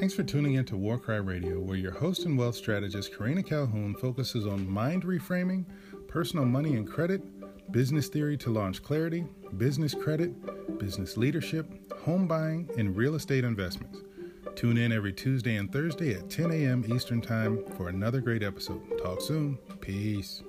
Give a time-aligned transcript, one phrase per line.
[0.00, 3.94] Thanks for tuning in to Warcry Radio, where your host and wealth strategist Karina Calhoun
[3.94, 5.66] focuses on mind reframing,
[6.08, 7.20] personal money and credit,
[7.70, 9.26] business theory to launch clarity,
[9.58, 13.98] business credit, business leadership, home buying, and real estate investments.
[14.56, 16.82] Tune in every Tuesday and Thursday at 10 a.m.
[16.90, 18.80] Eastern Time for another great episode.
[19.02, 19.58] Talk soon.
[19.82, 20.42] Peace.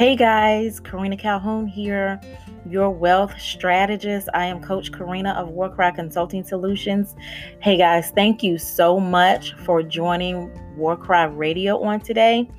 [0.00, 2.18] Hey guys, Karina Calhoun here,
[2.66, 4.30] your wealth strategist.
[4.32, 7.14] I am Coach Karina of Warcry Consulting Solutions.
[7.60, 12.50] Hey guys, thank you so much for joining Warcry Radio on today.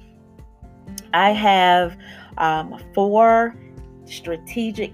[1.15, 1.97] I have
[2.37, 3.55] um, four
[4.05, 4.93] strategic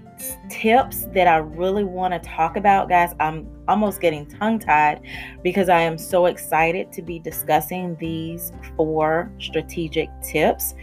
[0.50, 3.14] tips that I really want to talk about, guys.
[3.20, 5.00] I'm almost getting tongue tied
[5.42, 10.74] because I am so excited to be discussing these four strategic tips.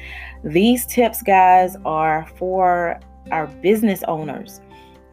[0.43, 2.99] These tips, guys, are for
[3.31, 4.61] our business owners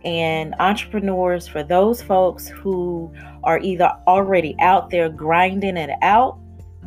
[0.04, 3.12] and entrepreneurs, for those folks who
[3.44, 6.38] are either already out there grinding it out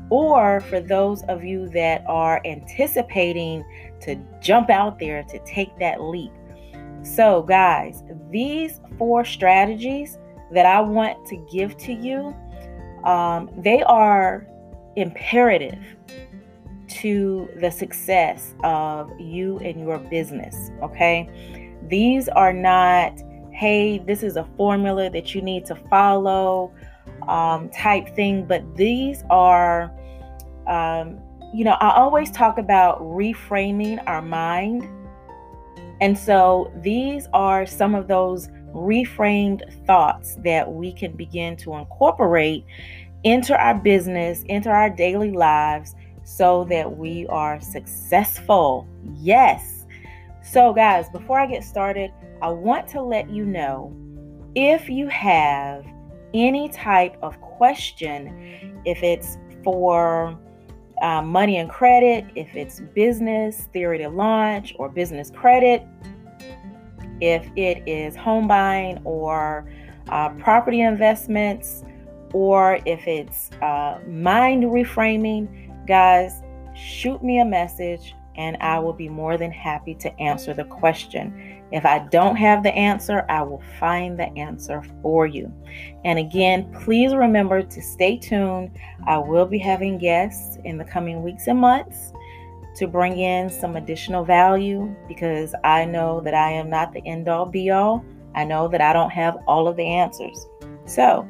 [0.09, 3.63] or for those of you that are anticipating
[4.05, 6.31] to jump out there to take that leap.
[7.03, 10.17] So, guys, these four strategies
[10.51, 12.35] that I want to give to you,
[13.03, 14.47] um, they are
[14.95, 15.79] imperative
[16.87, 20.71] to the success of you and your business.
[20.81, 21.29] Okay.
[21.87, 23.19] These are not,
[23.51, 26.73] hey, this is a formula that you need to follow
[27.27, 29.91] um, type thing, but these are,
[30.67, 31.19] um,
[31.53, 34.87] you know, I always talk about reframing our mind.
[36.01, 42.65] And so these are some of those reframed thoughts that we can begin to incorporate
[43.23, 48.87] into our business, into our daily lives, so that we are successful.
[49.15, 49.85] Yes.
[50.43, 52.11] So, guys, before I get started,
[52.41, 53.95] I want to let you know
[54.55, 55.85] if you have
[56.33, 60.37] any type of question, if it's for
[61.01, 65.85] uh, money and credit, if it's business theory to launch or business credit,
[67.21, 69.69] if it is home buying or
[70.09, 71.83] uh, property investments,
[72.33, 76.41] or if it's uh, mind reframing, Guys,
[76.75, 81.63] shoot me a message and I will be more than happy to answer the question.
[81.71, 85.51] If I don't have the answer, I will find the answer for you.
[86.03, 88.71] And again, please remember to stay tuned.
[89.07, 92.13] I will be having guests in the coming weeks and months
[92.75, 97.27] to bring in some additional value because I know that I am not the end
[97.29, 98.03] all be all.
[98.35, 100.45] I know that I don't have all of the answers.
[100.85, 101.27] So,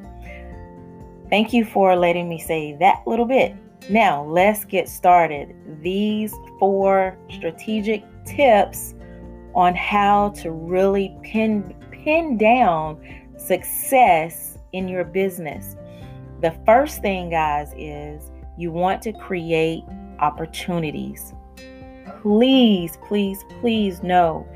[1.29, 3.55] thank you for letting me say that little bit.
[3.89, 5.55] Now, let's get started.
[5.81, 8.95] These four strategic tips
[9.53, 12.99] on how to really pin pin down
[13.37, 15.75] success in your business.
[16.41, 19.83] The first thing, guys, is you want to create
[20.19, 21.33] opportunities.
[22.21, 24.47] Please, please, please know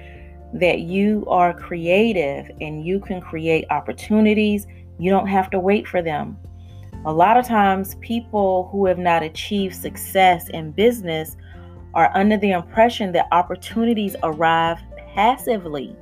[0.53, 4.67] that you are creative and you can create opportunities.
[4.97, 6.37] You don't have to wait for them.
[7.05, 11.37] A lot of times, people who have not achieved success in business
[11.93, 14.79] are under the impression that opportunities arrive
[15.15, 15.95] passively,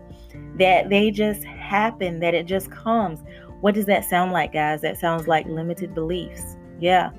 [0.57, 3.23] that they just happen, that it just comes.
[3.61, 4.81] What does that sound like, guys?
[4.81, 6.57] That sounds like limited beliefs.
[6.79, 7.11] Yeah.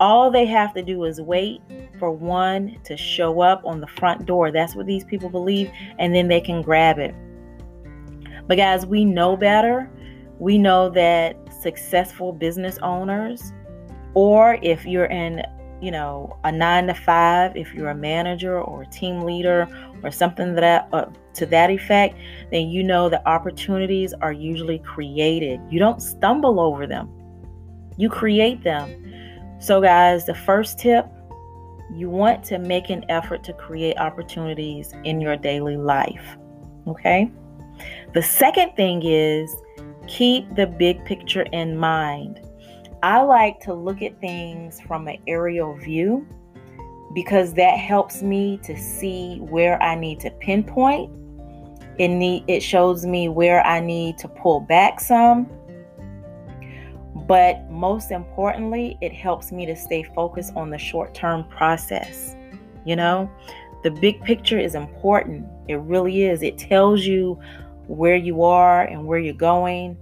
[0.00, 1.60] All they have to do is wait
[1.98, 4.50] for one to show up on the front door.
[4.50, 7.14] That's what these people believe, and then they can grab it.
[8.46, 9.90] But, guys, we know better.
[10.38, 13.52] We know that successful business owners,
[14.14, 15.42] or if you're in,
[15.80, 19.68] you know, a nine to five, if you're a manager or a team leader
[20.02, 22.16] or something that uh, to that effect,
[22.50, 25.60] then you know that opportunities are usually created.
[25.70, 27.08] You don't stumble over them,
[27.96, 29.04] you create them.
[29.60, 31.06] So, guys, the first tip
[31.94, 36.36] you want to make an effort to create opportunities in your daily life.
[36.86, 37.30] Okay?
[38.14, 39.54] The second thing is
[40.08, 42.40] Keep the big picture in mind.
[43.02, 46.26] I like to look at things from an aerial view
[47.14, 51.10] because that helps me to see where I need to pinpoint.
[51.98, 55.46] It need it shows me where I need to pull back some.
[57.26, 62.34] But most importantly, it helps me to stay focused on the short-term process.
[62.86, 63.30] You know,
[63.82, 65.46] the big picture is important.
[65.68, 66.42] It really is.
[66.42, 67.38] It tells you
[67.88, 69.96] where you are and where you're going,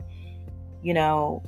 [0.83, 1.43] you know.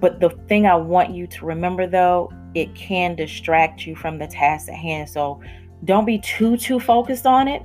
[0.00, 4.28] But the thing I want you to remember though, it can distract you from the
[4.28, 5.10] task at hand.
[5.10, 5.42] So
[5.84, 7.62] don't be too too focused on it,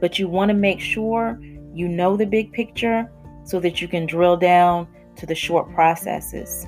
[0.00, 1.40] but you want to make sure
[1.72, 3.10] you know the big picture
[3.44, 6.66] so that you can drill down to the short processes.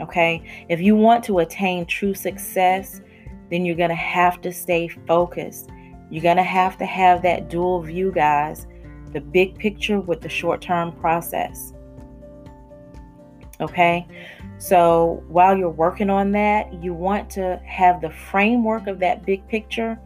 [0.00, 0.42] Okay?
[0.68, 3.02] If you want to attain true success,
[3.50, 5.68] then you're going to have to stay focused.
[6.10, 8.66] You're going to have to have that dual view, guys
[9.14, 11.72] the big picture with the short term process.
[13.60, 14.06] Okay?
[14.58, 19.46] So while you're working on that, you want to have the framework of that big
[19.48, 19.98] picture,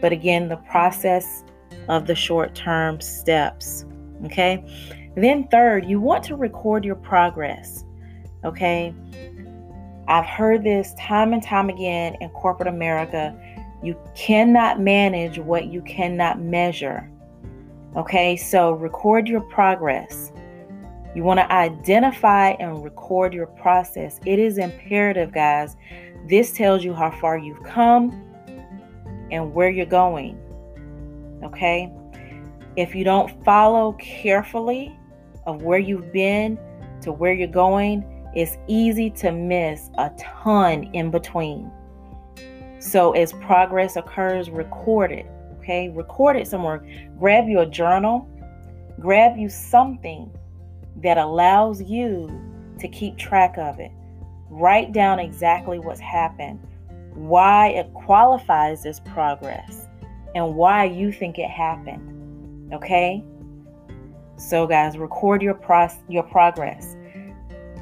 [0.00, 1.44] but again, the process
[1.88, 3.84] of the short term steps.
[4.24, 4.64] Okay?
[5.14, 7.84] Then, third, you want to record your progress.
[8.44, 8.94] Okay?
[10.06, 13.38] I've heard this time and time again in corporate America.
[13.82, 17.10] You cannot manage what you cannot measure.
[17.96, 20.32] Okay, so record your progress.
[21.14, 24.20] You want to identify and record your process.
[24.26, 25.76] It is imperative, guys.
[26.28, 28.24] This tells you how far you've come
[29.30, 30.38] and where you're going.
[31.42, 31.90] Okay?
[32.76, 34.96] If you don't follow carefully
[35.46, 36.58] of where you've been
[37.00, 41.70] to where you're going, it's easy to miss a ton in between.
[42.80, 45.26] So, as progress occurs, record it.
[45.68, 46.82] Okay, record it somewhere.
[47.18, 48.26] Grab your journal,
[48.98, 50.34] grab you something
[51.02, 52.26] that allows you
[52.78, 53.90] to keep track of it.
[54.48, 56.58] Write down exactly what's happened,
[57.12, 59.88] why it qualifies as progress,
[60.34, 62.72] and why you think it happened.
[62.72, 63.22] Okay?
[64.38, 66.96] So, guys, record your, pro- your progress.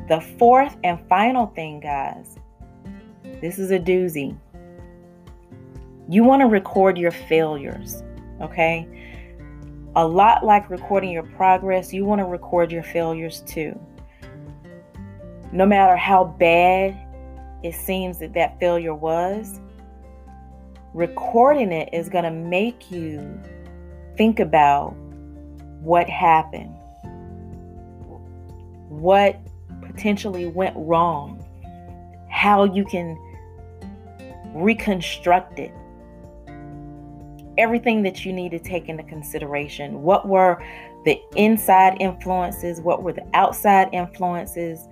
[0.09, 2.37] The fourth and final thing, guys,
[3.41, 4.37] this is a doozy.
[6.08, 8.03] You want to record your failures,
[8.41, 8.87] okay?
[9.97, 13.79] A lot like recording your progress, you want to record your failures too.
[15.53, 16.97] No matter how bad
[17.64, 19.61] it seems that that failure was,
[20.94, 23.41] recording it is going to make you
[24.17, 24.91] think about
[25.81, 26.75] what happened,
[28.88, 29.41] what
[29.82, 31.44] potentially went wrong,
[32.31, 33.19] how you can
[34.55, 35.73] reconstruct it.
[37.58, 40.03] Everything that you need to take into consideration.
[40.03, 40.62] What were
[41.05, 42.81] the inside influences?
[42.81, 44.87] What were the outside influences?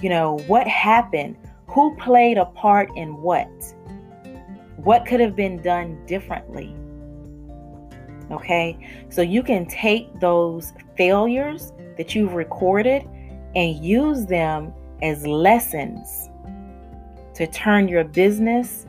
[0.00, 1.36] You know, what happened?
[1.68, 3.48] Who played a part in what?
[4.76, 6.74] What could have been done differently?
[8.30, 13.06] Okay, so you can take those failures that you've recorded
[13.54, 14.72] and use them
[15.02, 16.30] as lessons
[17.34, 18.86] to turn your business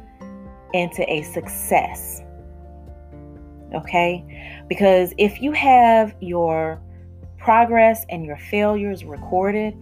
[0.73, 2.21] into a success.
[3.73, 4.63] Okay?
[4.67, 6.81] Because if you have your
[7.37, 9.75] progress and your failures recorded,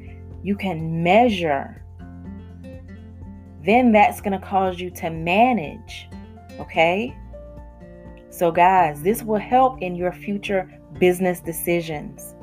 [0.44, 1.84] you can measure.
[3.64, 6.10] Then that's going to cause you to manage.
[6.60, 7.16] Okay?
[8.30, 12.34] So, guys, this will help in your future business decisions.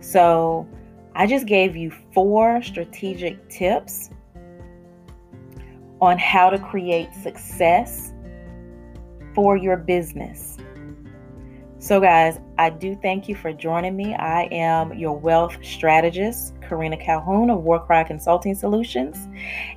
[0.00, 0.68] So,
[1.16, 4.10] I just gave you four strategic tips
[6.00, 8.13] on how to create success
[9.34, 10.58] for your business.
[11.78, 14.14] So, guys, I do thank you for joining me.
[14.14, 19.28] I am your wealth strategist, Karina Calhoun of Warcry Consulting Solutions.